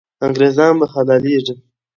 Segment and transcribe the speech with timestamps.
[0.25, 1.55] انګریزان به حلالېږي.